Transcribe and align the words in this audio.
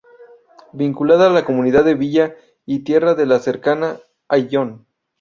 Vinculada 0.73 1.27
a 1.27 1.29
la 1.29 1.45
Comunidad 1.45 1.85
de 1.85 1.93
Villa 1.93 2.35
y 2.65 2.79
Tierra 2.83 3.13
de 3.13 3.27
la 3.27 3.37
cercana 3.37 3.99
Ayllón. 4.27 4.87